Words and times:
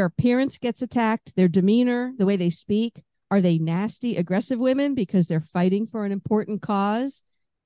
Their 0.00 0.06
appearance 0.06 0.56
gets 0.56 0.80
attacked, 0.80 1.34
their 1.36 1.46
demeanor, 1.46 2.14
the 2.16 2.24
way 2.24 2.38
they 2.38 2.48
speak. 2.48 3.02
Are 3.30 3.42
they 3.42 3.58
nasty, 3.58 4.16
aggressive 4.16 4.58
women 4.58 4.94
because 4.94 5.28
they're 5.28 5.42
fighting 5.42 5.86
for 5.86 6.06
an 6.06 6.10
important 6.10 6.62
cause? 6.62 7.22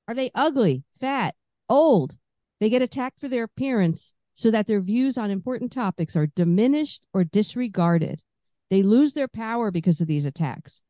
Are 0.09 0.17
they 0.17 0.33
ugly, 0.35 0.83
fat, 0.93 1.37
old? 1.69 2.19
They 2.59 2.69
get 2.71 2.83
attacked 2.83 3.21
for 3.21 3.29
their 3.29 3.45
appearance 3.45 4.15
so 4.33 4.51
that 4.51 4.67
their 4.67 4.81
views 4.81 5.17
on 5.17 5.31
important 5.31 5.71
topics 5.71 6.17
are 6.17 6.27
diminished 6.27 7.07
or 7.15 7.23
disregarded. 7.23 8.25
They 8.69 8.83
lose 8.83 9.13
their 9.13 9.29
power 9.29 9.71
because 9.71 10.01
of 10.01 10.09
these 10.09 10.27
attacks. 10.27 10.83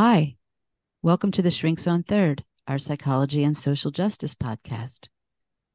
Hi, 0.00 0.36
welcome 1.02 1.32
to 1.32 1.42
the 1.42 1.50
Shrinks 1.50 1.88
on 1.88 2.04
Third, 2.04 2.44
our 2.68 2.78
psychology 2.78 3.42
and 3.42 3.56
social 3.56 3.90
justice 3.90 4.32
podcast. 4.32 5.08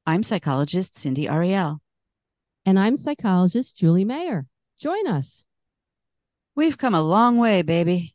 I'm 0.05 0.23
psychologist 0.23 0.95
Cindy 0.95 1.27
Ariel. 1.27 1.81
And 2.65 2.80
I'm 2.80 2.95
psychologist 2.95 3.77
Julie 3.77 4.05
Mayer. 4.05 4.47
Join 4.80 5.07
us. 5.07 5.43
We've 6.55 6.77
come 6.77 6.95
a 6.95 7.02
long 7.02 7.38
way, 7.38 7.63
baby. 7.63 8.13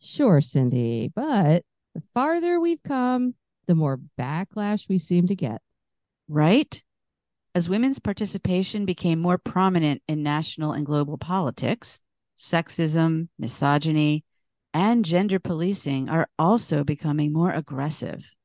Sure, 0.00 0.40
Cindy, 0.40 1.12
but 1.14 1.62
the 1.94 2.02
farther 2.12 2.58
we've 2.58 2.82
come, 2.82 3.36
the 3.68 3.76
more 3.76 4.00
backlash 4.18 4.88
we 4.88 4.98
seem 4.98 5.28
to 5.28 5.36
get. 5.36 5.62
Right? 6.26 6.82
As 7.54 7.68
women's 7.68 8.00
participation 8.00 8.84
became 8.84 9.20
more 9.20 9.38
prominent 9.38 10.02
in 10.08 10.24
national 10.24 10.72
and 10.72 10.84
global 10.84 11.16
politics, 11.16 12.00
sexism, 12.36 13.28
misogyny, 13.38 14.24
and 14.78 15.04
gender 15.04 15.40
policing 15.40 16.08
are 16.08 16.28
also 16.38 16.84
becoming 16.84 17.32
more 17.32 17.50
aggressive. 17.50 18.36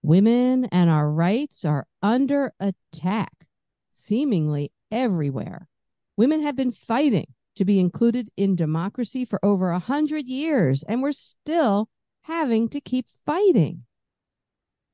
Women 0.00 0.64
and 0.72 0.88
our 0.88 1.12
rights 1.12 1.66
are 1.66 1.86
under 2.02 2.54
attack, 2.58 3.46
seemingly 3.90 4.72
everywhere. 4.90 5.68
Women 6.16 6.40
have 6.44 6.56
been 6.56 6.72
fighting 6.72 7.34
to 7.56 7.66
be 7.66 7.78
included 7.78 8.30
in 8.38 8.56
democracy 8.56 9.26
for 9.26 9.38
over 9.44 9.70
a 9.70 9.78
hundred 9.78 10.24
years, 10.24 10.82
and 10.84 11.02
we're 11.02 11.12
still 11.12 11.90
having 12.22 12.70
to 12.70 12.80
keep 12.80 13.04
fighting. 13.26 13.82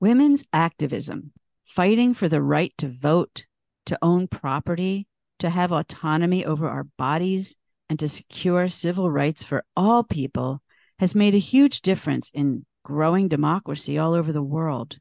Women's 0.01 0.43
activism, 0.53 1.31
fighting 1.65 2.13
for 2.13 2.29
the 2.29 2.43
right 2.43 2.73
to 2.79 2.89
vote, 2.89 3.47
to 3.85 3.97
own 4.03 4.27
property, 4.27 5.07
to 5.39 5.49
have 5.49 5.71
autonomy 5.71 6.45
over 6.45 6.69
our 6.69 6.89
bodies, 6.99 7.55
and 7.89 8.01
to 8.01 8.09
secure 8.09 8.69
civil 8.69 9.13
rights 9.13 9.45
for 9.45 9.65
all 9.77 10.03
people 10.03 10.61
has 10.99 11.15
made 11.15 11.35
a 11.35 11.39
huge 11.39 11.81
difference 11.83 12.31
in 12.33 12.65
growing 12.85 13.29
democracy 13.29 13.99
all 13.99 14.15
over 14.15 14.33
the 14.33 14.43
world. 14.43 14.99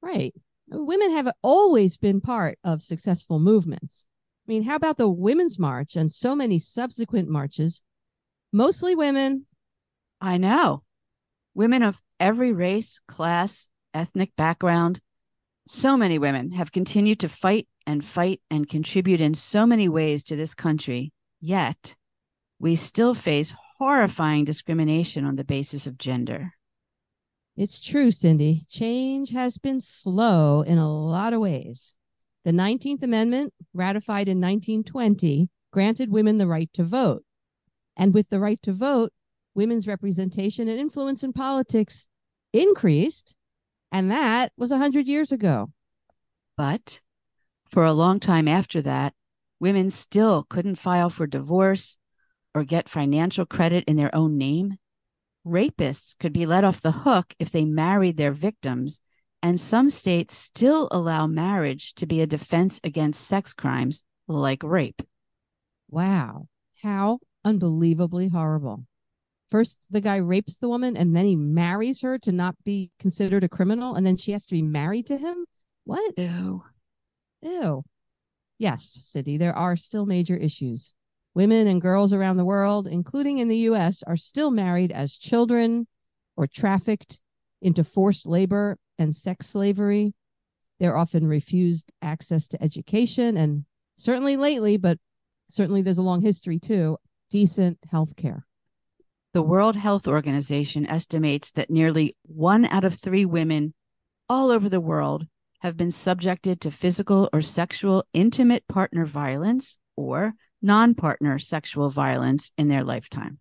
Right. 0.00 0.34
Women 0.68 1.12
have 1.12 1.32
always 1.42 1.96
been 1.96 2.20
part 2.20 2.58
of 2.64 2.82
successful 2.82 3.38
movements. 3.38 4.06
I 4.46 4.52
mean, 4.52 4.64
how 4.64 4.76
about 4.76 4.96
the 4.96 5.08
Women's 5.08 5.58
March 5.58 5.96
and 5.96 6.10
so 6.10 6.34
many 6.34 6.58
subsequent 6.58 7.28
marches? 7.28 7.82
Mostly 8.52 8.94
women. 8.94 9.46
I 10.20 10.38
know. 10.38 10.82
Women 11.54 11.82
of 11.82 12.00
every 12.18 12.52
race, 12.52 13.00
class, 13.06 13.68
ethnic 13.92 14.34
background. 14.36 15.00
So 15.66 15.96
many 15.96 16.18
women 16.18 16.52
have 16.52 16.72
continued 16.72 17.20
to 17.20 17.28
fight 17.28 17.68
and 17.86 18.04
fight 18.04 18.40
and 18.50 18.68
contribute 18.68 19.20
in 19.20 19.34
so 19.34 19.66
many 19.66 19.88
ways 19.88 20.24
to 20.24 20.36
this 20.36 20.54
country 20.54 21.12
Yet, 21.44 21.96
we 22.60 22.76
still 22.76 23.14
face 23.14 23.52
horrifying 23.82 24.44
discrimination 24.44 25.24
on 25.24 25.34
the 25.34 25.42
basis 25.42 25.88
of 25.88 25.98
gender. 25.98 26.52
It's 27.56 27.80
true, 27.80 28.12
Cindy. 28.12 28.64
Change 28.68 29.30
has 29.30 29.58
been 29.58 29.80
slow 29.80 30.62
in 30.62 30.78
a 30.78 30.88
lot 30.88 31.32
of 31.32 31.40
ways. 31.40 31.96
The 32.44 32.52
19th 32.52 33.02
Amendment, 33.02 33.52
ratified 33.74 34.28
in 34.28 34.40
1920, 34.40 35.48
granted 35.72 36.12
women 36.12 36.38
the 36.38 36.46
right 36.46 36.70
to 36.74 36.84
vote. 36.84 37.24
And 37.96 38.14
with 38.14 38.28
the 38.28 38.38
right 38.38 38.62
to 38.62 38.72
vote, 38.72 39.12
women's 39.52 39.88
representation 39.88 40.68
and 40.68 40.78
influence 40.78 41.24
in 41.24 41.32
politics 41.32 42.06
increased. 42.52 43.34
And 43.90 44.12
that 44.12 44.52
was 44.56 44.70
100 44.70 45.08
years 45.08 45.32
ago. 45.32 45.72
But 46.56 47.00
for 47.68 47.84
a 47.84 47.92
long 47.92 48.20
time 48.20 48.46
after 48.46 48.80
that, 48.82 49.14
women 49.58 49.90
still 49.90 50.46
couldn't 50.48 50.76
file 50.76 51.10
for 51.10 51.26
divorce 51.26 51.96
or 52.54 52.64
get 52.64 52.88
financial 52.88 53.46
credit 53.46 53.84
in 53.86 53.96
their 53.96 54.14
own 54.14 54.36
name. 54.38 54.76
Rapists 55.46 56.16
could 56.18 56.32
be 56.32 56.46
let 56.46 56.64
off 56.64 56.80
the 56.80 56.92
hook 56.92 57.34
if 57.38 57.50
they 57.50 57.64
married 57.64 58.16
their 58.16 58.32
victims, 58.32 59.00
and 59.42 59.60
some 59.60 59.90
states 59.90 60.36
still 60.36 60.88
allow 60.90 61.26
marriage 61.26 61.94
to 61.94 62.06
be 62.06 62.20
a 62.20 62.26
defense 62.26 62.80
against 62.84 63.26
sex 63.26 63.52
crimes 63.52 64.02
like 64.28 64.62
rape. 64.62 65.02
Wow, 65.90 66.46
how 66.82 67.18
unbelievably 67.44 68.28
horrible. 68.28 68.86
First, 69.50 69.86
the 69.90 70.00
guy 70.00 70.16
rapes 70.16 70.56
the 70.56 70.68
woman 70.68 70.96
and 70.96 71.14
then 71.14 71.26
he 71.26 71.36
marries 71.36 72.00
her 72.00 72.18
to 72.20 72.32
not 72.32 72.54
be 72.64 72.90
considered 72.98 73.44
a 73.44 73.48
criminal, 73.48 73.96
and 73.96 74.06
then 74.06 74.16
she 74.16 74.32
has 74.32 74.46
to 74.46 74.54
be 74.54 74.62
married 74.62 75.06
to 75.08 75.18
him? 75.18 75.44
What? 75.84 76.14
Ew. 76.16 76.62
Ew. 77.42 77.84
Yes, 78.58 79.00
Cindy, 79.04 79.36
there 79.36 79.54
are 79.54 79.76
still 79.76 80.06
major 80.06 80.36
issues. 80.36 80.94
Women 81.34 81.66
and 81.66 81.80
girls 81.80 82.12
around 82.12 82.36
the 82.36 82.44
world, 82.44 82.86
including 82.86 83.38
in 83.38 83.48
the 83.48 83.58
US, 83.68 84.02
are 84.02 84.16
still 84.16 84.50
married 84.50 84.92
as 84.92 85.16
children 85.16 85.86
or 86.36 86.46
trafficked 86.46 87.20
into 87.60 87.84
forced 87.84 88.26
labor 88.26 88.78
and 88.98 89.14
sex 89.16 89.46
slavery. 89.48 90.14
They're 90.78 90.96
often 90.96 91.26
refused 91.26 91.92
access 92.02 92.48
to 92.48 92.62
education 92.62 93.36
and 93.36 93.64
certainly 93.96 94.36
lately, 94.36 94.76
but 94.76 94.98
certainly 95.48 95.82
there's 95.82 95.98
a 95.98 96.02
long 96.02 96.20
history 96.20 96.58
too, 96.58 96.98
decent 97.30 97.78
health 97.90 98.16
care. 98.16 98.46
The 99.32 99.42
World 99.42 99.76
Health 99.76 100.06
Organization 100.06 100.86
estimates 100.86 101.50
that 101.52 101.70
nearly 101.70 102.14
one 102.24 102.66
out 102.66 102.84
of 102.84 102.94
three 102.94 103.24
women 103.24 103.72
all 104.28 104.50
over 104.50 104.68
the 104.68 104.80
world 104.80 105.26
have 105.60 105.76
been 105.76 105.90
subjected 105.90 106.60
to 106.60 106.70
physical 106.70 107.30
or 107.32 107.40
sexual 107.40 108.04
intimate 108.12 108.66
partner 108.68 109.06
violence 109.06 109.78
or 109.96 110.34
non 110.62 110.94
partner 110.94 111.38
sexual 111.38 111.90
violence 111.90 112.50
in 112.56 112.68
their 112.68 112.84
lifetime. 112.84 113.38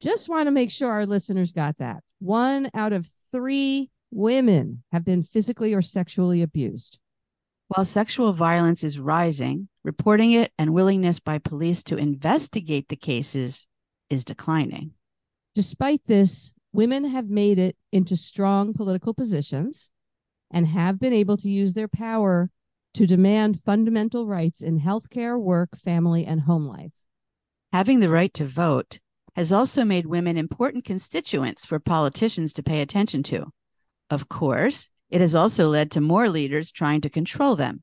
Just 0.00 0.28
want 0.28 0.48
to 0.48 0.50
make 0.50 0.70
sure 0.70 0.90
our 0.90 1.06
listeners 1.06 1.52
got 1.52 1.78
that. 1.78 2.02
One 2.18 2.70
out 2.74 2.92
of 2.92 3.08
three 3.30 3.90
women 4.10 4.82
have 4.92 5.04
been 5.04 5.22
physically 5.22 5.72
or 5.72 5.80
sexually 5.80 6.42
abused. 6.42 6.98
While 7.68 7.84
sexual 7.84 8.32
violence 8.32 8.84
is 8.84 8.98
rising, 8.98 9.68
reporting 9.82 10.32
it 10.32 10.52
and 10.58 10.74
willingness 10.74 11.20
by 11.20 11.38
police 11.38 11.82
to 11.84 11.96
investigate 11.96 12.88
the 12.88 12.96
cases 12.96 13.66
is 14.10 14.24
declining. 14.24 14.90
Despite 15.54 16.02
this, 16.06 16.54
women 16.72 17.04
have 17.04 17.30
made 17.30 17.58
it 17.58 17.76
into 17.90 18.16
strong 18.16 18.74
political 18.74 19.14
positions 19.14 19.88
and 20.50 20.66
have 20.66 21.00
been 21.00 21.12
able 21.12 21.36
to 21.38 21.48
use 21.48 21.72
their 21.72 21.88
power 21.88 22.50
to 22.94 23.06
demand 23.06 23.60
fundamental 23.64 24.26
rights 24.26 24.60
in 24.60 24.80
healthcare, 24.80 25.40
work, 25.40 25.76
family, 25.76 26.26
and 26.26 26.42
home 26.42 26.66
life. 26.66 26.92
Having 27.72 28.00
the 28.00 28.10
right 28.10 28.32
to 28.34 28.44
vote 28.44 28.98
has 29.34 29.50
also 29.50 29.84
made 29.84 30.06
women 30.06 30.36
important 30.36 30.84
constituents 30.84 31.64
for 31.64 31.78
politicians 31.78 32.52
to 32.52 32.62
pay 32.62 32.80
attention 32.80 33.22
to. 33.22 33.46
Of 34.10 34.28
course, 34.28 34.88
it 35.08 35.20
has 35.20 35.34
also 35.34 35.68
led 35.68 35.90
to 35.92 36.00
more 36.00 36.28
leaders 36.28 36.70
trying 36.70 37.00
to 37.02 37.10
control 37.10 37.56
them. 37.56 37.82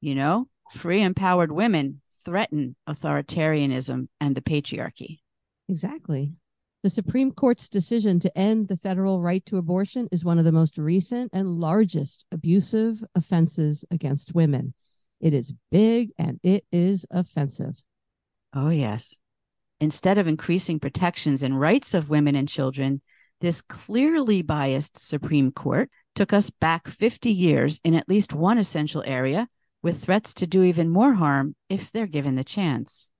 You 0.00 0.14
know, 0.14 0.48
free 0.72 1.02
empowered 1.02 1.52
women 1.52 2.00
threaten 2.24 2.76
authoritarianism 2.88 4.08
and 4.20 4.34
the 4.34 4.40
patriarchy. 4.40 5.20
Exactly. 5.68 6.32
The 6.82 6.90
Supreme 6.90 7.32
Court's 7.32 7.68
decision 7.68 8.20
to 8.20 8.38
end 8.38 8.68
the 8.68 8.76
federal 8.76 9.20
right 9.20 9.44
to 9.44 9.58
abortion 9.58 10.08
is 10.10 10.24
one 10.24 10.38
of 10.38 10.46
the 10.46 10.52
most 10.52 10.78
recent 10.78 11.30
and 11.34 11.60
largest 11.60 12.24
abusive 12.32 13.04
offenses 13.14 13.84
against 13.90 14.34
women. 14.34 14.72
It 15.20 15.34
is 15.34 15.52
big 15.70 16.12
and 16.18 16.40
it 16.42 16.64
is 16.72 17.04
offensive. 17.10 17.82
Oh, 18.54 18.70
yes. 18.70 19.18
Instead 19.78 20.16
of 20.16 20.26
increasing 20.26 20.80
protections 20.80 21.42
and 21.42 21.60
rights 21.60 21.92
of 21.92 22.08
women 22.08 22.34
and 22.34 22.48
children, 22.48 23.02
this 23.42 23.60
clearly 23.60 24.40
biased 24.40 24.98
Supreme 24.98 25.52
Court 25.52 25.90
took 26.14 26.32
us 26.32 26.48
back 26.48 26.88
50 26.88 27.30
years 27.30 27.78
in 27.84 27.94
at 27.94 28.08
least 28.08 28.32
one 28.32 28.56
essential 28.56 29.02
area 29.06 29.48
with 29.82 30.02
threats 30.02 30.32
to 30.34 30.46
do 30.46 30.62
even 30.62 30.88
more 30.88 31.14
harm 31.14 31.56
if 31.68 31.92
they're 31.92 32.06
given 32.06 32.36
the 32.36 32.44
chance. 32.44 33.10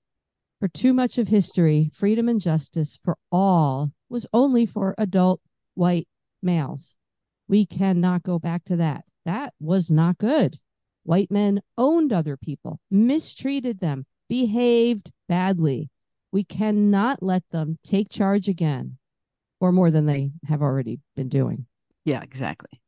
For 0.61 0.67
too 0.67 0.93
much 0.93 1.17
of 1.17 1.27
history, 1.27 1.89
freedom 1.91 2.29
and 2.29 2.39
justice 2.39 2.99
for 3.03 3.17
all 3.31 3.93
was 4.09 4.27
only 4.31 4.67
for 4.67 4.93
adult 4.95 5.41
white 5.73 6.07
males. 6.43 6.95
We 7.47 7.65
cannot 7.65 8.21
go 8.21 8.37
back 8.37 8.65
to 8.65 8.75
that. 8.75 9.05
That 9.25 9.55
was 9.59 9.89
not 9.89 10.19
good. 10.19 10.57
White 11.01 11.31
men 11.31 11.63
owned 11.79 12.13
other 12.13 12.37
people, 12.37 12.79
mistreated 12.91 13.79
them, 13.79 14.05
behaved 14.29 15.09
badly. 15.27 15.89
We 16.31 16.43
cannot 16.43 17.23
let 17.23 17.41
them 17.49 17.79
take 17.83 18.09
charge 18.09 18.47
again, 18.47 18.99
or 19.59 19.71
more 19.71 19.89
than 19.89 20.05
they 20.05 20.29
have 20.45 20.61
already 20.61 20.99
been 21.15 21.27
doing. 21.27 21.65
Yeah, 22.05 22.21
exactly. 22.21 22.83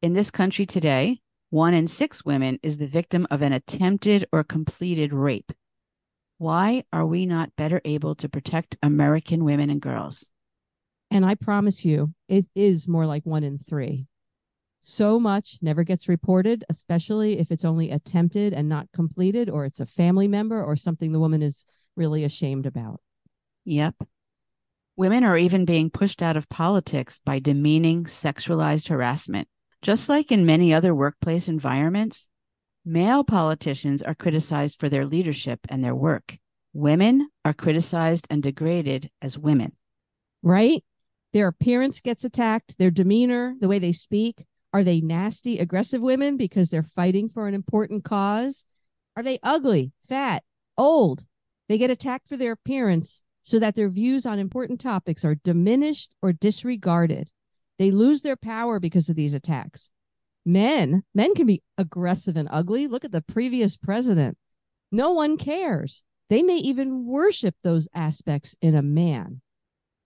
In 0.00 0.14
this 0.14 0.30
country 0.30 0.64
today, 0.64 1.20
one 1.50 1.74
in 1.74 1.88
six 1.88 2.24
women 2.24 2.58
is 2.62 2.78
the 2.78 2.86
victim 2.86 3.26
of 3.30 3.42
an 3.42 3.52
attempted 3.52 4.24
or 4.32 4.44
completed 4.44 5.12
rape. 5.12 5.52
Why 6.38 6.84
are 6.92 7.04
we 7.04 7.26
not 7.26 7.56
better 7.56 7.80
able 7.84 8.14
to 8.16 8.28
protect 8.28 8.76
American 8.82 9.44
women 9.44 9.70
and 9.70 9.80
girls? 9.80 10.30
And 11.10 11.26
I 11.26 11.34
promise 11.34 11.84
you, 11.84 12.14
it 12.28 12.46
is 12.54 12.86
more 12.86 13.06
like 13.06 13.26
one 13.26 13.42
in 13.42 13.58
three. 13.58 14.06
So 14.80 15.18
much 15.18 15.58
never 15.60 15.82
gets 15.82 16.08
reported, 16.08 16.64
especially 16.68 17.40
if 17.40 17.50
it's 17.50 17.64
only 17.64 17.90
attempted 17.90 18.52
and 18.52 18.68
not 18.68 18.86
completed, 18.94 19.50
or 19.50 19.64
it's 19.64 19.80
a 19.80 19.86
family 19.86 20.28
member 20.28 20.62
or 20.62 20.76
something 20.76 21.10
the 21.10 21.18
woman 21.18 21.42
is 21.42 21.66
really 21.96 22.22
ashamed 22.22 22.66
about. 22.66 23.00
Yep. 23.64 23.96
Women 24.96 25.24
are 25.24 25.36
even 25.36 25.64
being 25.64 25.90
pushed 25.90 26.22
out 26.22 26.36
of 26.36 26.48
politics 26.48 27.18
by 27.24 27.40
demeaning 27.40 28.04
sexualized 28.04 28.88
harassment. 28.88 29.48
Just 29.82 30.08
like 30.08 30.30
in 30.30 30.46
many 30.46 30.72
other 30.72 30.94
workplace 30.94 31.48
environments, 31.48 32.28
male 32.88 33.22
politicians 33.22 34.02
are 34.02 34.14
criticized 34.14 34.80
for 34.80 34.88
their 34.88 35.04
leadership 35.04 35.60
and 35.68 35.84
their 35.84 35.94
work. 35.94 36.38
Women 36.72 37.28
are 37.44 37.52
criticized 37.52 38.26
and 38.30 38.42
degraded 38.42 39.10
as 39.20 39.38
women. 39.38 39.72
Right? 40.42 40.82
Their 41.32 41.48
appearance 41.48 42.00
gets 42.00 42.24
attacked, 42.24 42.76
their 42.78 42.90
demeanor, 42.90 43.54
the 43.60 43.68
way 43.68 43.78
they 43.78 43.92
speak. 43.92 44.46
Are 44.72 44.82
they 44.82 45.00
nasty, 45.00 45.58
aggressive 45.58 46.00
women 46.00 46.36
because 46.36 46.70
they're 46.70 46.82
fighting 46.82 47.28
for 47.28 47.46
an 47.46 47.54
important 47.54 48.04
cause? 48.04 48.64
Are 49.16 49.22
they 49.22 49.38
ugly, 49.42 49.92
fat, 50.02 50.42
old? 50.76 51.26
They 51.68 51.76
get 51.76 51.90
attacked 51.90 52.28
for 52.28 52.36
their 52.36 52.52
appearance 52.52 53.22
so 53.42 53.58
that 53.58 53.74
their 53.74 53.90
views 53.90 54.24
on 54.24 54.38
important 54.38 54.80
topics 54.80 55.24
are 55.24 55.34
diminished 55.34 56.14
or 56.22 56.32
disregarded. 56.32 57.30
They 57.78 57.90
lose 57.90 58.22
their 58.22 58.36
power 58.36 58.80
because 58.80 59.08
of 59.08 59.16
these 59.16 59.34
attacks. 59.34 59.90
Men, 60.48 61.02
men 61.14 61.34
can 61.34 61.46
be 61.46 61.62
aggressive 61.76 62.34
and 62.34 62.48
ugly. 62.50 62.86
Look 62.86 63.04
at 63.04 63.12
the 63.12 63.20
previous 63.20 63.76
president. 63.76 64.38
No 64.90 65.12
one 65.12 65.36
cares. 65.36 66.04
They 66.30 66.42
may 66.42 66.56
even 66.56 67.04
worship 67.04 67.54
those 67.62 67.86
aspects 67.94 68.56
in 68.62 68.74
a 68.74 68.80
man. 68.80 69.42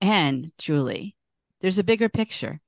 And, 0.00 0.50
Julie, 0.58 1.14
there's 1.60 1.78
a 1.78 1.84
bigger 1.84 2.08
picture. 2.08 2.60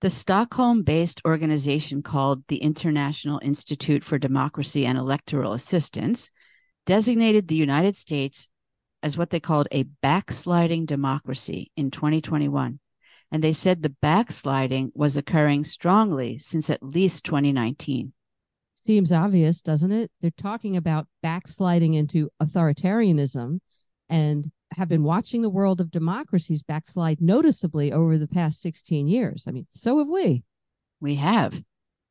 The 0.00 0.10
Stockholm 0.10 0.82
based 0.82 1.22
organization 1.24 2.02
called 2.02 2.42
the 2.48 2.56
International 2.56 3.38
Institute 3.40 4.02
for 4.02 4.18
Democracy 4.18 4.84
and 4.84 4.98
Electoral 4.98 5.52
Assistance 5.52 6.28
designated 6.86 7.46
the 7.46 7.54
United 7.54 7.96
States 7.96 8.48
as 9.04 9.16
what 9.16 9.30
they 9.30 9.38
called 9.38 9.68
a 9.70 9.84
backsliding 10.02 10.86
democracy 10.86 11.70
in 11.76 11.92
2021. 11.92 12.80
And 13.30 13.42
they 13.42 13.52
said 13.52 13.82
the 13.82 13.94
backsliding 14.02 14.92
was 14.94 15.16
occurring 15.16 15.64
strongly 15.64 16.38
since 16.38 16.70
at 16.70 16.82
least 16.82 17.24
2019. 17.24 18.12
Seems 18.74 19.10
obvious, 19.10 19.62
doesn't 19.62 19.90
it? 19.90 20.10
They're 20.20 20.30
talking 20.30 20.76
about 20.76 21.08
backsliding 21.22 21.94
into 21.94 22.30
authoritarianism 22.40 23.60
and 24.08 24.50
have 24.72 24.88
been 24.88 25.02
watching 25.02 25.42
the 25.42 25.50
world 25.50 25.80
of 25.80 25.90
democracies 25.90 26.62
backslide 26.62 27.20
noticeably 27.20 27.92
over 27.92 28.16
the 28.18 28.28
past 28.28 28.60
16 28.60 29.08
years. 29.08 29.44
I 29.48 29.50
mean, 29.50 29.66
so 29.70 29.98
have 29.98 30.08
we. 30.08 30.44
We 31.00 31.16
have. 31.16 31.62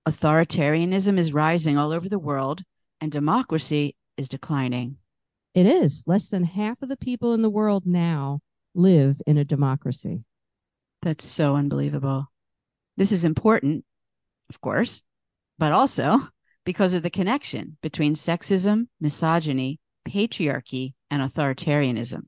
Authoritarianism 0.07 1.18
is 1.18 1.33
rising 1.33 1.77
all 1.77 1.91
over 1.91 2.07
the 2.07 2.19
world, 2.19 2.63
and 3.01 3.11
democracy 3.11 3.95
is 4.18 4.29
declining. 4.29 4.97
It 5.53 5.65
is. 5.65 6.03
Less 6.06 6.27
than 6.27 6.44
half 6.44 6.81
of 6.81 6.89
the 6.89 6.97
people 6.97 7.33
in 7.33 7.41
the 7.41 7.50
world 7.50 7.85
now 7.85 8.41
live 8.73 9.21
in 9.25 9.38
a 9.38 9.45
democracy. 9.45 10.23
That's 11.06 11.24
so 11.24 11.56
unbelievable. 11.56 12.31
This 12.98 13.12
is 13.12 13.25
important, 13.25 13.86
of 14.50 14.60
course, 14.60 15.04
but 15.60 15.72
also 15.72 16.30
because 16.66 16.96
of 16.96 17.04
the 17.04 17.12
connection 17.12 17.78
between 17.84 18.16
sexism, 18.16 18.88
misogyny, 19.00 19.80
patriarchy, 20.10 20.96
and 21.12 21.22
authoritarianism. 21.22 22.24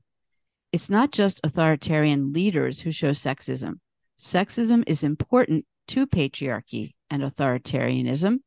It's 0.70 0.88
not 0.88 1.10
just 1.10 1.40
authoritarian 1.42 2.32
leaders 2.32 2.78
who 2.78 2.92
show 2.92 3.10
sexism. 3.10 3.80
Sexism 4.16 4.84
is 4.86 5.02
important 5.02 5.66
to 5.88 6.06
patriarchy 6.06 6.92
and 7.10 7.24
authoritarianism 7.24 8.38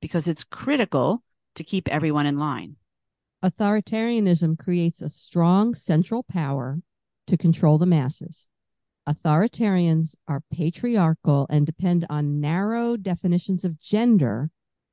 because 0.00 0.26
it's 0.26 0.44
critical 0.44 1.22
to 1.56 1.62
keep 1.62 1.88
everyone 1.88 2.24
in 2.24 2.38
line. 2.38 2.76
Authoritarianism 3.44 4.58
creates 4.58 5.02
a 5.02 5.10
strong 5.10 5.74
central 5.74 6.22
power 6.22 6.80
to 7.26 7.36
control 7.36 7.76
the 7.76 7.84
masses. 7.84 8.48
Authoritarians 9.08 10.14
are 10.26 10.42
patriarchal 10.52 11.46
and 11.50 11.66
depend 11.66 12.06
on 12.08 12.40
narrow 12.40 12.96
definitions 12.96 13.64
of 13.64 13.80
gender 13.80 14.50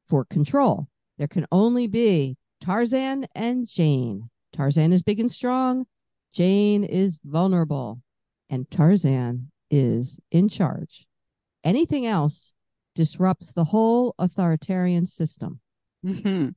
for 0.08 0.25
control. 0.25 0.88
There 1.18 1.28
can 1.28 1.46
only 1.52 1.88
be 1.88 2.38
Tarzan 2.60 3.28
and 3.34 3.68
Jane. 3.68 4.30
Tarzan 4.54 4.92
is 4.92 5.02
big 5.02 5.19
and 5.19 5.31
strong. 5.31 5.86
Jane 6.34 6.84
is 6.84 7.19
vulnerable. 7.24 8.02
And 8.50 8.69
Tarzan 8.69 9.52
is 9.69 10.19
in 10.30 10.50
charge. 10.50 11.07
Anything 11.64 12.06
else 12.06 12.54
disrupts 12.96 13.54
the 13.54 13.66
whole 13.66 14.14
authoritarian 14.19 15.06
system. 15.06 15.62
Mm-hmm. 16.06 16.50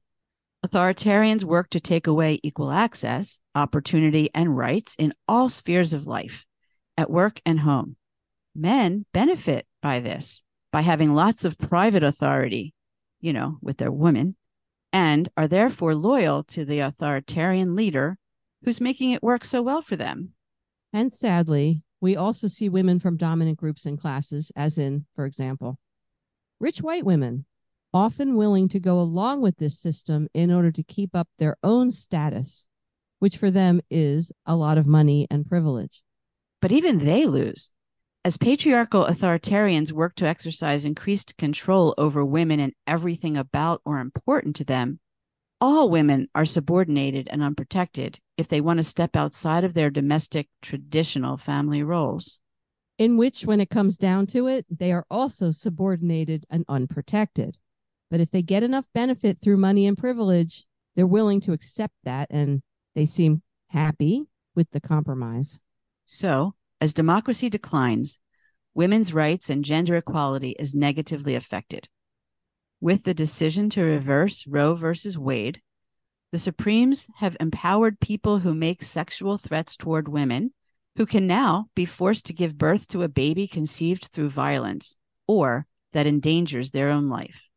Authoritarians 0.67 1.45
work 1.45 1.69
to 1.71 1.79
take 1.79 2.07
away 2.07 2.41
equal 2.43 2.73
access, 2.73 3.39
opportunity, 3.55 4.31
and 4.35 4.57
rights 4.57 4.97
in 4.99 5.13
all 5.29 5.49
spheres 5.49 5.93
of 5.93 6.07
life, 6.07 6.47
at 6.97 7.11
work 7.11 7.41
and 7.45 7.61
home. 7.61 7.97
Men 8.55 9.07
benefit 9.13 9.67
by 9.83 10.01
this, 10.01 10.43
by 10.73 10.83
having 10.83 11.13
lots 11.13 11.45
of 11.45 11.59
private 11.59 12.03
authority, 12.03 12.75
you 13.21 13.33
know, 13.33 13.59
with 13.61 13.79
their 13.79 13.93
women, 13.93 14.37
and 14.93 15.29
are 15.37 15.49
therefore 15.49 15.95
loyal 15.95 16.45
to 16.45 16.65
the 16.65 16.81
authoritarian 16.81 17.75
leader 17.75 18.17
who's 18.65 18.81
making 18.81 19.11
it 19.11 19.23
work 19.23 19.45
so 19.45 19.61
well 19.61 19.83
for 19.83 19.97
them. 19.97 20.31
And 20.93 21.13
sadly, 21.13 21.83
we 22.01 22.17
also 22.17 22.47
see 22.47 22.69
women 22.69 23.01
from 23.01 23.17
dominant 23.17 23.59
groups 23.59 23.87
and 23.87 24.01
classes, 24.01 24.53
as 24.55 24.79
in, 24.79 25.07
for 25.17 25.27
example, 25.27 25.79
rich 26.61 26.81
white 26.81 27.05
women 27.05 27.47
often 27.93 28.35
willing 28.37 28.69
to 28.69 28.81
go 28.81 28.99
along 28.99 29.41
with 29.41 29.57
this 29.59 29.79
system 29.79 30.29
in 30.35 30.53
order 30.53 30.73
to 30.73 30.83
keep 30.83 31.15
up 31.15 31.29
their 31.39 31.57
own 31.63 31.91
status, 31.91 32.67
which 33.21 33.37
for 33.37 33.51
them 33.51 33.81
is 33.89 34.33
a 34.45 34.57
lot 34.57 34.77
of 34.77 34.87
money 34.87 35.27
and 35.31 35.47
privilege. 35.47 36.03
But 36.65 36.73
even 36.73 36.97
they 36.97 37.27
lose. 37.27 37.73
As 38.25 38.39
patriarchal 38.39 39.05
authoritarians 39.05 39.93
work 39.93 40.15
to 40.15 40.27
exercise 40.27 40.87
increased 40.87 41.37
control 41.37 41.95
over 41.99 42.25
women 42.25 42.59
and 42.59 42.73
everything 42.87 43.37
about 43.37 43.83
or 43.85 43.99
important 43.99 44.57
to 44.57 44.65
them, 44.65 44.99
all 45.61 45.91
women 45.91 46.29
are 46.35 46.47
subordinated 46.47 47.29
and 47.31 47.43
unprotected 47.43 48.19
if 48.39 48.49
they 48.49 48.63
want 48.63 48.79
to 48.79 48.83
step 48.83 49.15
outside 49.15 49.63
of 49.63 49.75
their 49.75 49.91
domestic 49.91 50.49
traditional 50.63 51.37
family 51.37 51.83
roles. 51.83 52.39
In 52.97 53.19
which, 53.19 53.45
when 53.45 53.61
it 53.61 53.69
comes 53.69 53.99
down 53.99 54.27
to 54.29 54.47
it, 54.47 54.65
they 54.71 54.91
are 54.91 55.05
also 55.11 55.51
subordinated 55.51 56.47
and 56.49 56.65
unprotected. 56.67 57.59
But 58.11 58.21
if 58.21 58.31
they 58.31 58.41
get 58.41 58.63
enough 58.63 58.87
benefit 58.95 59.39
through 59.39 59.59
money 59.59 59.87
and 59.87 59.99
privilege, 59.99 60.65
they're 60.97 61.07
willing 61.07 61.43
to 61.43 61.53
accept 61.53 61.97
that 62.05 62.29
and 62.31 62.63
they 62.95 63.05
seem 63.05 63.43
happy 63.69 64.25
with 64.55 64.71
the 64.71 64.81
compromise. 64.81 65.61
So, 66.07 66.55
as 66.81 66.93
democracy 66.93 67.49
declines, 67.49 68.19
women's 68.75 69.13
rights 69.13 69.49
and 69.49 69.65
gender 69.65 69.97
equality 69.97 70.55
is 70.59 70.75
negatively 70.75 71.35
affected. 71.35 71.89
With 72.81 73.05
the 73.05 73.15
decision 73.15 73.71
to 73.71 73.83
reverse 73.83 74.47
Roe 74.47 74.75
versus 74.75 75.17
Wade, 75.17 75.63
the 76.33 76.39
Supremes 76.39 77.07
have 77.19 77.37
empowered 77.41 78.01
people 78.01 78.41
who 78.41 78.55
make 78.55 78.83
sexual 78.83 79.39
threats 79.39 79.77
toward 79.77 80.09
women 80.09 80.53
who 80.97 81.07
can 81.07 81.27
now 81.27 81.67
be 81.75 81.85
forced 81.85 82.27
to 82.27 82.33
give 82.33 82.59
birth 82.59 82.89
to 82.89 83.03
a 83.03 83.09
baby 83.09 83.47
conceived 83.47 84.07
through 84.07 84.31
violence 84.31 84.97
or 85.27 85.67
that 85.93 86.07
endangers 86.07 86.71
their 86.71 86.91
own 86.91 87.09
life. 87.09 87.49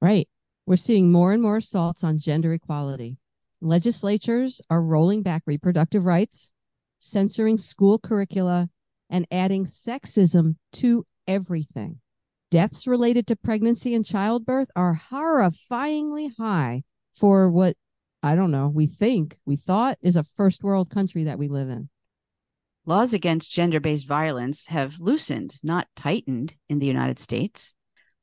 Right. 0.00 0.28
We're 0.66 0.76
seeing 0.76 1.10
more 1.10 1.32
and 1.32 1.42
more 1.42 1.58
assaults 1.58 2.04
on 2.04 2.18
gender 2.18 2.52
equality. 2.52 3.16
Legislatures 3.60 4.62
are 4.70 4.82
rolling 4.82 5.22
back 5.22 5.42
reproductive 5.44 6.06
rights, 6.06 6.52
censoring 7.00 7.58
school 7.58 7.98
curricula, 7.98 8.68
and 9.08 9.26
adding 9.32 9.66
sexism 9.66 10.54
to 10.72 11.04
everything. 11.26 11.98
Deaths 12.50 12.86
related 12.86 13.26
to 13.26 13.36
pregnancy 13.36 13.94
and 13.94 14.04
childbirth 14.04 14.68
are 14.76 15.00
horrifyingly 15.10 16.30
high 16.38 16.82
for 17.14 17.50
what, 17.50 17.76
I 18.22 18.34
don't 18.34 18.50
know, 18.50 18.68
we 18.68 18.86
think, 18.86 19.38
we 19.44 19.56
thought 19.56 19.98
is 20.00 20.16
a 20.16 20.24
first 20.24 20.62
world 20.62 20.90
country 20.90 21.24
that 21.24 21.38
we 21.38 21.48
live 21.48 21.68
in. 21.68 21.88
Laws 22.86 23.12
against 23.14 23.50
gender 23.50 23.78
based 23.78 24.06
violence 24.06 24.66
have 24.66 25.00
loosened, 25.00 25.58
not 25.62 25.88
tightened, 25.94 26.54
in 26.68 26.78
the 26.78 26.86
United 26.86 27.18
States. 27.18 27.74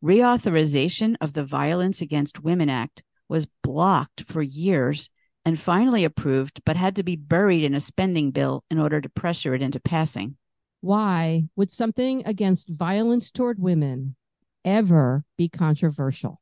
Reauthorization 0.03 1.15
of 1.21 1.33
the 1.33 1.43
Violence 1.43 2.01
Against 2.01 2.43
Women 2.43 2.69
Act 2.69 3.03
was 3.29 3.47
blocked 3.63 4.21
for 4.21 4.41
years 4.41 5.09
and 5.47 5.57
finally 5.57 6.03
approved, 6.03 6.59
but 6.65 6.75
had 6.75 6.93
to 6.93 7.03
be 7.03 7.15
buried 7.15 7.63
in 7.63 7.73
a 7.73 7.79
spending 7.79 8.31
bill 8.31 8.65
in 8.69 8.77
order 8.77 8.99
to 8.99 9.07
pressure 9.07 9.53
it 9.53 9.61
into 9.61 9.79
passing. 9.79 10.35
Why 10.81 11.45
would 11.55 11.71
something 11.71 12.21
against 12.25 12.67
violence 12.67 13.31
toward 13.31 13.57
women 13.57 14.17
ever 14.65 15.23
be 15.37 15.47
controversial? 15.47 16.41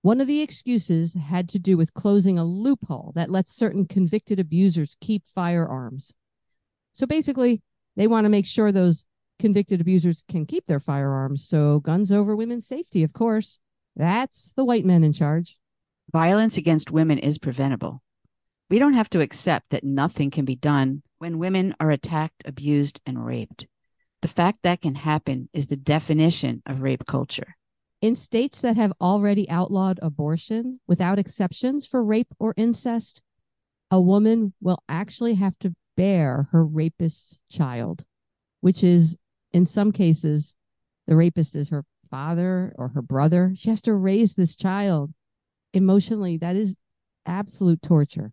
One 0.00 0.20
of 0.20 0.26
the 0.26 0.40
excuses 0.40 1.14
had 1.14 1.48
to 1.50 1.60
do 1.60 1.76
with 1.76 1.94
closing 1.94 2.36
a 2.36 2.44
loophole 2.44 3.12
that 3.14 3.30
lets 3.30 3.54
certain 3.54 3.86
convicted 3.86 4.40
abusers 4.40 4.96
keep 5.00 5.22
firearms. 5.32 6.12
So 6.90 7.06
basically, 7.06 7.62
they 7.94 8.08
want 8.08 8.24
to 8.24 8.28
make 8.28 8.46
sure 8.46 8.72
those 8.72 9.04
convicted 9.38 9.80
abusers 9.80 10.24
can 10.28 10.46
keep 10.46 10.66
their 10.66 10.80
firearms. 10.80 11.46
So 11.46 11.78
guns 11.78 12.10
over 12.10 12.34
women's 12.34 12.66
safety, 12.66 13.04
of 13.04 13.12
course. 13.12 13.60
That's 13.94 14.52
the 14.56 14.64
white 14.64 14.84
men 14.84 15.04
in 15.04 15.12
charge. 15.12 15.58
Violence 16.10 16.56
against 16.56 16.90
women 16.90 17.18
is 17.18 17.38
preventable. 17.38 18.02
We 18.72 18.78
don't 18.78 18.94
have 18.94 19.10
to 19.10 19.20
accept 19.20 19.68
that 19.68 19.84
nothing 19.84 20.30
can 20.30 20.46
be 20.46 20.54
done 20.54 21.02
when 21.18 21.38
women 21.38 21.74
are 21.78 21.90
attacked, 21.90 22.42
abused, 22.46 23.02
and 23.04 23.22
raped. 23.22 23.66
The 24.22 24.28
fact 24.28 24.60
that 24.62 24.80
can 24.80 24.94
happen 24.94 25.50
is 25.52 25.66
the 25.66 25.76
definition 25.76 26.62
of 26.64 26.80
rape 26.80 27.04
culture. 27.04 27.56
In 28.00 28.14
states 28.14 28.62
that 28.62 28.76
have 28.76 28.94
already 28.98 29.46
outlawed 29.50 29.98
abortion 30.00 30.80
without 30.86 31.18
exceptions 31.18 31.86
for 31.86 32.02
rape 32.02 32.28
or 32.38 32.54
incest, 32.56 33.20
a 33.90 34.00
woman 34.00 34.54
will 34.58 34.82
actually 34.88 35.34
have 35.34 35.58
to 35.58 35.74
bear 35.94 36.48
her 36.52 36.64
rapist's 36.64 37.40
child, 37.50 38.06
which 38.62 38.82
is 38.82 39.18
in 39.52 39.66
some 39.66 39.92
cases, 39.92 40.56
the 41.06 41.14
rapist 41.14 41.54
is 41.54 41.68
her 41.68 41.84
father 42.10 42.72
or 42.78 42.88
her 42.88 43.02
brother. 43.02 43.52
She 43.54 43.68
has 43.68 43.82
to 43.82 43.92
raise 43.92 44.34
this 44.34 44.56
child 44.56 45.12
emotionally. 45.74 46.38
That 46.38 46.56
is 46.56 46.78
absolute 47.26 47.82
torture. 47.82 48.32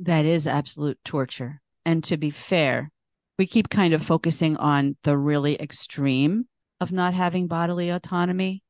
That 0.00 0.24
is 0.24 0.46
absolute 0.46 0.98
torture. 1.04 1.60
And 1.84 2.04
to 2.04 2.16
be 2.16 2.30
fair, 2.30 2.90
we 3.38 3.46
keep 3.46 3.68
kind 3.68 3.94
of 3.94 4.02
focusing 4.02 4.56
on 4.56 4.96
the 5.04 5.16
really 5.16 5.60
extreme 5.60 6.46
of 6.80 6.92
not 6.92 7.14
having 7.14 7.46
bodily 7.46 7.90
autonomy. 7.90 8.62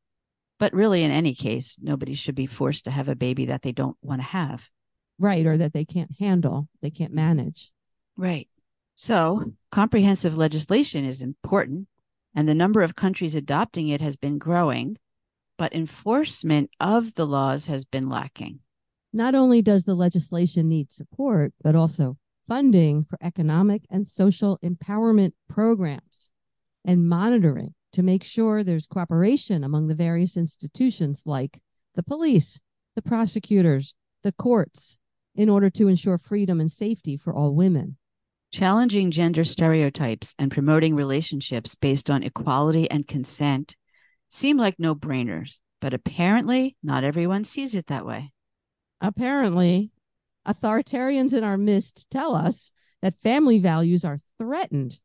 But 0.58 0.74
really, 0.74 1.04
in 1.04 1.10
any 1.10 1.34
case, 1.34 1.76
nobody 1.80 2.14
should 2.14 2.34
be 2.34 2.46
forced 2.46 2.84
to 2.84 2.90
have 2.90 3.08
a 3.08 3.14
baby 3.14 3.46
that 3.46 3.62
they 3.62 3.72
don't 3.72 3.96
want 4.02 4.20
to 4.20 4.26
have. 4.26 4.70
Right. 5.18 5.46
Or 5.46 5.56
that 5.56 5.72
they 5.72 5.84
can't 5.84 6.10
handle, 6.18 6.68
they 6.82 6.90
can't 6.90 7.12
manage. 7.12 7.70
Right. 8.16 8.48
So, 8.96 9.52
comprehensive 9.70 10.36
legislation 10.36 11.04
is 11.04 11.22
important, 11.22 11.86
and 12.34 12.48
the 12.48 12.54
number 12.54 12.82
of 12.82 12.96
countries 12.96 13.36
adopting 13.36 13.86
it 13.86 14.00
has 14.00 14.16
been 14.16 14.38
growing, 14.38 14.98
but 15.56 15.72
enforcement 15.72 16.70
of 16.80 17.14
the 17.14 17.26
laws 17.26 17.66
has 17.66 17.84
been 17.84 18.08
lacking. 18.08 18.58
Not 19.12 19.34
only 19.34 19.62
does 19.62 19.84
the 19.84 19.94
legislation 19.94 20.68
need 20.68 20.92
support, 20.92 21.52
but 21.62 21.74
also 21.74 22.16
funding 22.46 23.04
for 23.04 23.18
economic 23.22 23.82
and 23.90 24.06
social 24.06 24.58
empowerment 24.62 25.32
programs 25.48 26.30
and 26.84 27.08
monitoring 27.08 27.74
to 27.92 28.02
make 28.02 28.22
sure 28.22 28.62
there's 28.62 28.86
cooperation 28.86 29.64
among 29.64 29.88
the 29.88 29.94
various 29.94 30.36
institutions 30.36 31.22
like 31.26 31.60
the 31.94 32.02
police, 32.02 32.60
the 32.96 33.02
prosecutors, 33.02 33.94
the 34.22 34.32
courts, 34.32 34.98
in 35.34 35.48
order 35.48 35.70
to 35.70 35.88
ensure 35.88 36.18
freedom 36.18 36.60
and 36.60 36.70
safety 36.70 37.16
for 37.16 37.34
all 37.34 37.54
women. 37.54 37.96
Challenging 38.50 39.10
gender 39.10 39.44
stereotypes 39.44 40.34
and 40.38 40.50
promoting 40.50 40.94
relationships 40.94 41.74
based 41.74 42.10
on 42.10 42.22
equality 42.22 42.90
and 42.90 43.06
consent 43.06 43.76
seem 44.28 44.56
like 44.56 44.78
no 44.78 44.94
brainers, 44.94 45.58
but 45.80 45.94
apparently 45.94 46.76
not 46.82 47.04
everyone 47.04 47.44
sees 47.44 47.74
it 47.74 47.86
that 47.88 48.06
way. 48.06 48.32
Apparently, 49.00 49.92
authoritarians 50.46 51.32
in 51.32 51.44
our 51.44 51.56
midst 51.56 52.06
tell 52.10 52.34
us 52.34 52.72
that 53.00 53.20
family 53.20 53.58
values 53.58 54.04
are 54.04 54.20
threatened 54.38 55.00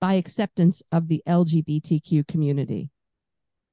by 0.00 0.14
acceptance 0.14 0.82
of 0.90 1.08
the 1.08 1.22
LGBTQ 1.26 2.26
community. 2.26 2.90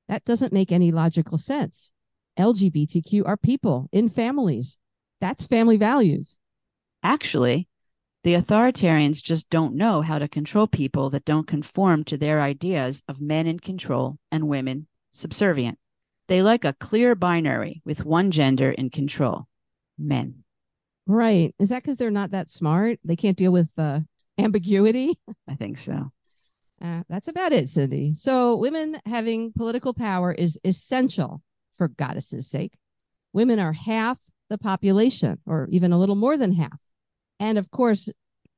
That 0.07 0.25
doesn't 0.25 0.53
make 0.53 0.71
any 0.71 0.91
logical 0.91 1.37
sense. 1.37 1.91
LGBTQ 2.37 3.25
are 3.25 3.37
people 3.37 3.89
in 3.91 4.09
families. 4.09 4.77
That's 5.19 5.47
family 5.47 5.77
values. 5.77 6.37
Actually, 7.01 7.67
the 8.23 8.35
authoritarians 8.35 9.21
just 9.21 9.49
don't 9.49 9.75
know 9.75 10.01
how 10.01 10.19
to 10.19 10.27
control 10.27 10.67
people 10.67 11.09
that 11.09 11.25
don't 11.25 11.47
conform 11.47 12.03
to 12.05 12.17
their 12.17 12.41
ideas 12.41 13.01
of 13.07 13.19
men 13.19 13.47
in 13.47 13.59
control 13.59 14.17
and 14.31 14.47
women 14.47 14.87
subservient. 15.11 15.77
They 16.27 16.41
like 16.41 16.63
a 16.63 16.73
clear 16.73 17.15
binary 17.15 17.81
with 17.83 18.05
one 18.05 18.31
gender 18.31 18.71
in 18.71 18.89
control 18.89 19.47
men. 19.97 20.43
Right. 21.05 21.53
Is 21.59 21.69
that 21.69 21.83
because 21.83 21.97
they're 21.97 22.11
not 22.11 22.31
that 22.31 22.49
smart? 22.49 22.99
They 23.03 23.15
can't 23.15 23.37
deal 23.37 23.51
with 23.51 23.71
uh, 23.77 24.01
ambiguity? 24.37 25.19
I 25.47 25.55
think 25.55 25.77
so. 25.77 26.11
Uh, 26.81 27.03
that's 27.09 27.27
about 27.27 27.53
it, 27.53 27.69
Cindy. 27.69 28.13
So, 28.13 28.57
women 28.57 28.99
having 29.05 29.53
political 29.53 29.93
power 29.93 30.31
is 30.31 30.59
essential 30.65 31.41
for 31.77 31.87
goddesses' 31.87 32.49
sake. 32.49 32.73
Women 33.31 33.59
are 33.59 33.73
half 33.73 34.19
the 34.49 34.57
population, 34.57 35.39
or 35.45 35.67
even 35.71 35.93
a 35.93 35.99
little 35.99 36.15
more 36.15 36.37
than 36.37 36.53
half. 36.53 36.79
And 37.39 37.57
of 37.57 37.71
course, 37.71 38.09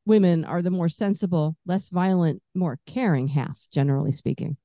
women 0.05 0.43
are 0.43 0.61
the 0.61 0.71
more 0.71 0.89
sensible, 0.89 1.55
less 1.65 1.89
violent, 1.89 2.41
more 2.53 2.79
caring 2.85 3.29
half, 3.29 3.67
generally 3.71 4.11
speaking. 4.11 4.57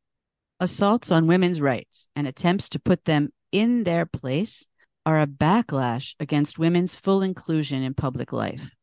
Assaults 0.59 1.11
on 1.11 1.27
women's 1.27 1.61
rights 1.61 2.07
and 2.15 2.27
attempts 2.27 2.69
to 2.71 2.79
put 2.79 3.05
them 3.05 3.31
in 3.53 3.85
their 3.85 4.07
place 4.07 4.67
are 5.11 5.21
a 5.21 5.27
backlash 5.27 6.15
against 6.21 6.57
women's 6.57 6.95
full 6.95 7.21
inclusion 7.21 7.83
in 7.83 7.95
public 7.95 8.33
life. 8.33 8.77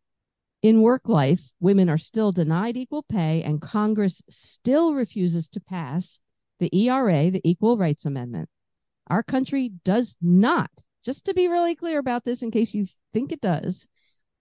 In 0.62 0.82
work 0.82 1.08
life, 1.08 1.54
women 1.62 1.90
are 1.90 1.98
still 1.98 2.34
denied 2.34 2.76
equal 2.76 3.06
pay, 3.10 3.42
and 3.42 3.62
Congress 3.62 4.22
still 4.30 4.94
refuses 4.94 5.48
to 5.48 5.62
pass 5.62 6.20
the 6.60 6.70
ERA, 6.78 7.32
the 7.32 7.40
Equal 7.46 7.78
Rights 7.78 8.06
Amendment. 8.06 8.50
Our 9.10 9.24
country 9.24 9.72
does 9.86 10.18
not, 10.22 10.70
just 11.06 11.24
to 11.28 11.34
be 11.34 11.48
really 11.48 11.76
clear 11.76 11.98
about 11.98 12.26
this 12.26 12.44
in 12.44 12.52
case 12.52 12.74
you 12.74 12.88
think 13.14 13.32
it 13.32 13.40
does, 13.40 13.88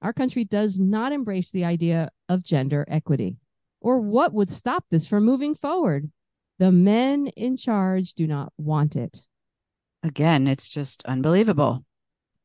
our 0.02 0.12
country 0.12 0.44
does 0.44 0.80
not 0.80 1.12
embrace 1.12 1.52
the 1.52 1.64
idea 1.64 2.10
of 2.28 2.42
gender 2.42 2.84
equity. 2.88 3.36
Or 3.80 4.00
what 4.00 4.32
would 4.32 4.50
stop 4.50 4.86
this 4.90 5.06
from 5.06 5.24
moving 5.24 5.54
forward? 5.54 6.10
The 6.58 6.72
men 6.72 7.28
in 7.36 7.56
charge 7.56 8.14
do 8.14 8.26
not 8.26 8.52
want 8.58 8.96
it. 8.96 9.20
Again, 10.06 10.46
it's 10.46 10.68
just 10.68 11.04
unbelievable. 11.04 11.84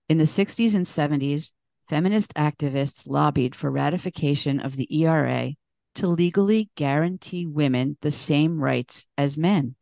In 0.09 0.17
the 0.17 0.23
60s 0.23 0.73
and 0.73 0.87
70s, 0.87 1.51
feminist 1.87 2.33
activists 2.33 3.07
lobbied 3.07 3.53
for 3.55 3.69
ratification 3.69 4.59
of 4.59 4.77
the 4.77 4.87
ERA 5.03 5.51
to 5.93 6.07
legally 6.07 6.71
guarantee 6.75 7.45
women 7.45 7.97
the 8.01 8.09
same 8.09 8.59
rights 8.59 9.05
as 9.15 9.37
men. 9.37 9.75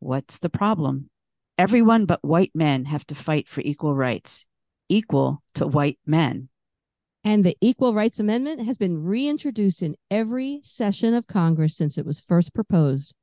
What's 0.00 0.38
the 0.38 0.50
problem? 0.50 1.08
Everyone 1.56 2.04
but 2.04 2.24
white 2.24 2.50
men 2.52 2.86
have 2.86 3.06
to 3.06 3.14
fight 3.14 3.46
for 3.46 3.60
equal 3.60 3.94
rights, 3.94 4.44
equal 4.88 5.44
to 5.54 5.68
white 5.68 6.00
men. 6.04 6.48
And 7.22 7.44
the 7.44 7.56
Equal 7.60 7.94
Rights 7.94 8.18
Amendment 8.18 8.62
has 8.62 8.76
been 8.76 9.04
reintroduced 9.04 9.84
in 9.84 9.94
every 10.10 10.62
session 10.64 11.14
of 11.14 11.28
Congress 11.28 11.76
since 11.76 11.96
it 11.96 12.04
was 12.04 12.18
first 12.18 12.52
proposed, 12.52 13.14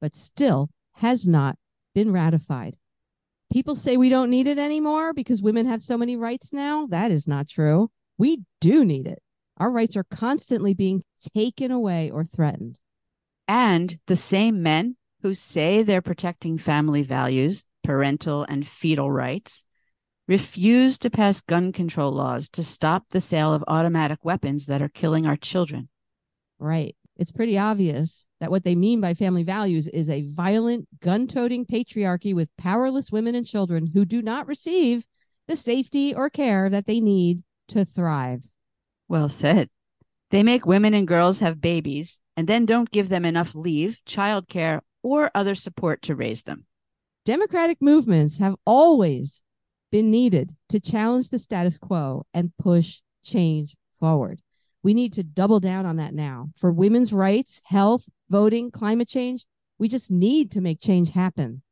but 0.00 0.16
still 0.16 0.70
has 0.94 1.28
not 1.28 1.58
been 1.94 2.10
ratified. 2.10 2.78
People 3.50 3.74
say 3.74 3.96
we 3.96 4.08
don't 4.08 4.30
need 4.30 4.46
it 4.46 4.58
anymore 4.58 5.12
because 5.12 5.42
women 5.42 5.66
have 5.66 5.82
so 5.82 5.98
many 5.98 6.16
rights 6.16 6.52
now. 6.52 6.86
That 6.86 7.10
is 7.10 7.26
not 7.26 7.48
true. 7.48 7.90
We 8.16 8.42
do 8.60 8.84
need 8.84 9.06
it. 9.06 9.22
Our 9.56 9.72
rights 9.72 9.96
are 9.96 10.04
constantly 10.04 10.72
being 10.72 11.02
taken 11.34 11.70
away 11.70 12.10
or 12.10 12.24
threatened. 12.24 12.78
And 13.48 13.98
the 14.06 14.16
same 14.16 14.62
men 14.62 14.96
who 15.22 15.34
say 15.34 15.82
they're 15.82 16.00
protecting 16.00 16.58
family 16.58 17.02
values, 17.02 17.64
parental 17.82 18.44
and 18.48 18.66
fetal 18.66 19.10
rights, 19.10 19.64
refuse 20.28 20.96
to 20.98 21.10
pass 21.10 21.40
gun 21.40 21.72
control 21.72 22.12
laws 22.12 22.48
to 22.50 22.62
stop 22.62 23.06
the 23.10 23.20
sale 23.20 23.52
of 23.52 23.64
automatic 23.66 24.24
weapons 24.24 24.66
that 24.66 24.80
are 24.80 24.88
killing 24.88 25.26
our 25.26 25.36
children. 25.36 25.88
Right. 26.60 26.94
It's 27.16 27.32
pretty 27.32 27.58
obvious 27.58 28.24
that 28.40 28.50
what 28.50 28.64
they 28.64 28.74
mean 28.74 29.00
by 29.00 29.14
family 29.14 29.42
values 29.42 29.86
is 29.86 30.08
a 30.08 30.26
violent, 30.34 30.88
gun 31.00 31.26
toting 31.26 31.66
patriarchy 31.66 32.34
with 32.34 32.56
powerless 32.56 33.12
women 33.12 33.34
and 33.34 33.46
children 33.46 33.86
who 33.86 34.04
do 34.04 34.22
not 34.22 34.48
receive 34.48 35.06
the 35.46 35.56
safety 35.56 36.14
or 36.14 36.30
care 36.30 36.70
that 36.70 36.86
they 36.86 37.00
need 37.00 37.42
to 37.68 37.84
thrive. 37.84 38.44
Well 39.08 39.28
said. 39.28 39.68
They 40.30 40.42
make 40.42 40.64
women 40.64 40.94
and 40.94 41.08
girls 41.08 41.40
have 41.40 41.60
babies 41.60 42.20
and 42.36 42.48
then 42.48 42.64
don't 42.64 42.90
give 42.90 43.08
them 43.08 43.24
enough 43.24 43.54
leave, 43.54 44.00
childcare, 44.08 44.80
or 45.02 45.30
other 45.34 45.54
support 45.54 46.02
to 46.02 46.14
raise 46.14 46.42
them. 46.42 46.66
Democratic 47.24 47.82
movements 47.82 48.38
have 48.38 48.54
always 48.64 49.42
been 49.90 50.10
needed 50.10 50.56
to 50.68 50.80
challenge 50.80 51.28
the 51.28 51.38
status 51.38 51.78
quo 51.78 52.24
and 52.32 52.52
push 52.58 53.00
change 53.22 53.76
forward. 53.98 54.40
We 54.82 54.94
need 54.94 55.12
to 55.14 55.22
double 55.22 55.60
down 55.60 55.84
on 55.84 55.96
that 55.96 56.14
now. 56.14 56.50
For 56.56 56.72
women's 56.72 57.12
rights, 57.12 57.60
health, 57.64 58.08
voting, 58.30 58.70
climate 58.70 59.08
change, 59.08 59.44
we 59.78 59.88
just 59.88 60.10
need 60.10 60.50
to 60.52 60.60
make 60.60 60.80
change 60.80 61.10
happen. 61.10 61.62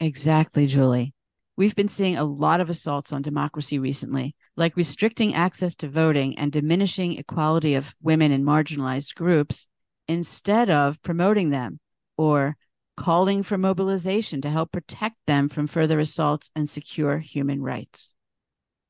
Exactly, 0.00 0.66
Julie. 0.66 1.14
We've 1.56 1.76
been 1.76 1.88
seeing 1.88 2.16
a 2.16 2.24
lot 2.24 2.60
of 2.60 2.70
assaults 2.70 3.12
on 3.12 3.20
democracy 3.20 3.78
recently, 3.78 4.34
like 4.56 4.76
restricting 4.76 5.34
access 5.34 5.74
to 5.76 5.88
voting 5.88 6.38
and 6.38 6.50
diminishing 6.50 7.18
equality 7.18 7.74
of 7.74 7.94
women 8.00 8.32
and 8.32 8.44
marginalized 8.44 9.14
groups 9.14 9.66
instead 10.08 10.70
of 10.70 11.02
promoting 11.02 11.50
them 11.50 11.78
or 12.16 12.56
calling 12.96 13.42
for 13.42 13.58
mobilization 13.58 14.40
to 14.40 14.50
help 14.50 14.72
protect 14.72 15.16
them 15.26 15.48
from 15.48 15.66
further 15.66 16.00
assaults 16.00 16.50
and 16.56 16.68
secure 16.68 17.18
human 17.18 17.60
rights. 17.60 18.14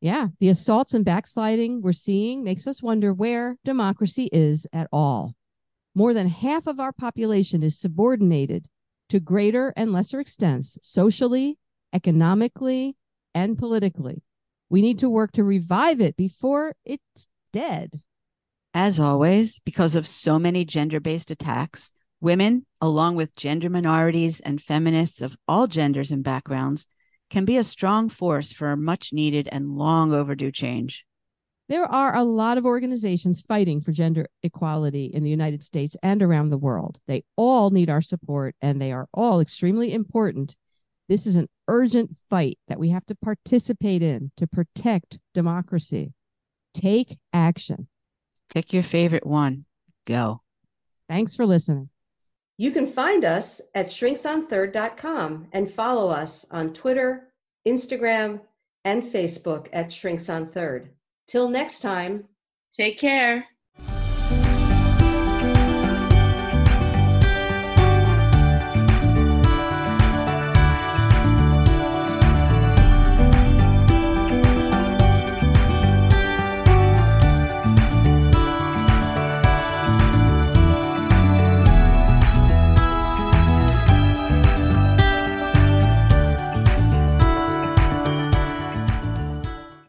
Yeah, 0.01 0.29
the 0.39 0.49
assaults 0.49 0.95
and 0.95 1.05
backsliding 1.05 1.83
we're 1.83 1.93
seeing 1.93 2.43
makes 2.43 2.67
us 2.67 2.83
wonder 2.83 3.13
where 3.13 3.57
democracy 3.65 4.29
is 4.33 4.67
at 4.73 4.89
all. 4.93 5.35
More 5.95 6.15
than 6.15 6.29
half 6.29 6.67
of 6.67 6.79
our 6.79 6.93
population 6.93 7.63
is 7.63 7.79
subordinated 7.79 8.69
to 9.09 9.21
greater 9.21 9.73
and 9.77 9.93
lesser 9.93 10.21
extents 10.21 10.79
socially, 10.83 11.59
economically, 11.93 12.97
and 13.35 13.59
politically. 13.59 14.23
We 14.69 14.83
need 14.83 15.01
to 15.01 15.11
work 15.11 15.33
to 15.33 15.45
revive 15.45 16.01
it 16.01 16.17
before 16.17 16.75
it's 16.85 17.29
dead. 17.53 18.01
As 18.73 19.01
always, 19.01 19.59
because 19.65 19.97
of 19.97 20.07
so 20.07 20.39
many 20.39 20.65
gender 20.65 21.01
based 21.01 21.33
attacks, 21.33 21.91
women, 22.21 22.67
along 22.81 23.17
with 23.17 23.37
gender 23.37 23.69
minorities 23.69 24.39
and 24.39 24.63
feminists 24.63 25.23
of 25.23 25.37
all 25.49 25.67
genders 25.67 26.13
and 26.13 26.23
backgrounds, 26.23 26.87
can 27.31 27.45
be 27.45 27.57
a 27.57 27.65
strong 27.65 28.09
force 28.09 28.53
for 28.53 28.71
a 28.71 28.77
much 28.77 29.13
needed 29.13 29.49
and 29.51 29.77
long 29.77 30.13
overdue 30.13 30.53
change. 30.53 31.05
There 31.71 31.87
are 31.87 32.17
a 32.17 32.25
lot 32.25 32.59
of 32.59 32.67
organizations 32.67 33.43
fighting 33.43 33.81
for 33.81 33.93
gender 33.93 34.27
equality 34.43 35.05
in 35.05 35.23
the 35.23 35.31
United 35.31 35.63
States 35.63 35.97
and 36.03 36.21
around 36.21 36.51
the 36.51 36.59
world. 36.59 36.99
They 37.07 37.23
all 37.37 37.71
need 37.71 37.89
our 37.89 38.03
support 38.03 38.57
and 38.61 38.83
they 38.83 38.91
are 38.91 39.07
all 39.15 39.39
extremely 39.39 39.95
important. 39.95 40.57
This 41.09 41.29
is 41.29 41.37
an 41.37 41.49
urgent 41.69 42.17
fight 42.29 42.59
that 42.67 42.81
we 42.81 42.89
have 42.91 43.07
to 43.07 43.15
participate 43.15 44.03
in 44.03 44.33
to 44.37 44.49
protect 44.49 45.21
democracy. 45.33 46.13
Take 46.75 47.21
action. 47.33 47.87
Pick 48.53 48.73
your 48.73 48.83
favorite 48.83 49.25
one. 49.25 49.65
Go. 50.09 50.43
Thanks 51.09 51.37
for 51.37 51.47
listening. 51.47 51.89
You 52.59 52.73
can 52.73 52.89
find 52.89 53.25
us 53.25 53.61
at 53.77 53.87
shrinksonthird.com 53.87 55.47
and 55.53 55.71
follow 55.71 56.09
us 56.11 56.45
on 56.51 56.73
Twitter, 56.73 57.29
Instagram, 57.65 58.41
and 58.85 59.05
Facebook 59.05 59.69
at 59.73 59.93
Shrinks 59.93 60.29
on 60.29 60.51
Third. 60.51 60.91
Till 61.31 61.49
next 61.49 61.79
time. 61.79 62.25
Take 62.77 62.99
care. 62.99 63.47